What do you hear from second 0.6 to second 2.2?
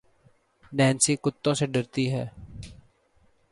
Nancy کتّوں سے درتی